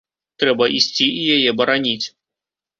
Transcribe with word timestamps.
Трэба 0.43 0.69
ісці 0.77 1.07
і 1.19 1.23
яе 1.37 1.55
бараніць. 1.61 2.03